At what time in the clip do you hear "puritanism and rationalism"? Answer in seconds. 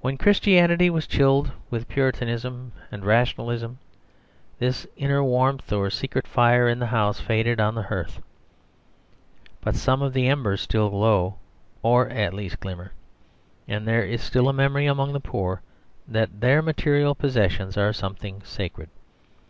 1.86-3.80